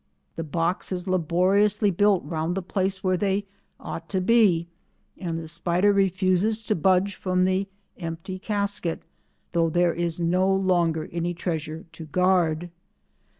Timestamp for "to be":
4.09-4.67